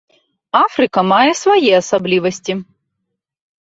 [0.63, 2.53] Афрыка мае свае асаблівасці.